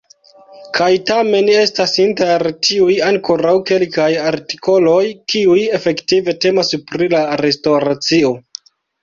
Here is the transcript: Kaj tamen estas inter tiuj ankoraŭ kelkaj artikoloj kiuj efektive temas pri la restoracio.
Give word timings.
Kaj 0.77 0.85
tamen 1.09 1.51
estas 1.55 1.91
inter 2.03 2.45
tiuj 2.67 2.95
ankoraŭ 3.09 3.51
kelkaj 3.73 4.09
artikoloj 4.31 5.05
kiuj 5.35 5.59
efektive 5.81 6.37
temas 6.49 6.75
pri 6.95 7.13
la 7.15 7.23
restoracio. 7.45 8.35